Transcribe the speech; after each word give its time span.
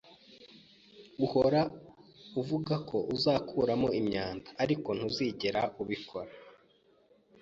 Uhora 1.25 1.61
uvuga 2.41 2.75
ko 2.89 2.97
uzakuramo 3.15 3.87
imyanda, 3.99 4.49
ariko 4.63 4.89
ntuzigera 4.97 5.61
ubikora. 5.81 6.31